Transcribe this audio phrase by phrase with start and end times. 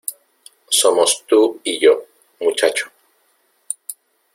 [0.71, 2.05] Somos tú y yo,
[2.39, 2.89] muchacho.